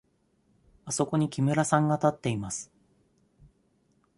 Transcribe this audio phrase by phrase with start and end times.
[0.85, 2.71] あそこに木村さんが立っています。